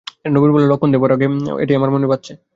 [0.35, 2.33] নবীন বললে, লক্ষ্মণ-দেওর হবার ভাগ্য আমার ঘটল না, এইটেই আমার মনে বাজছে।